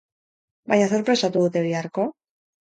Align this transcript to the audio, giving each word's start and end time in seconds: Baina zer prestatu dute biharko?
Baina 0.73 0.87
zer 0.93 1.03
prestatu 1.09 1.45
dute 1.45 1.63
biharko? 1.67 2.09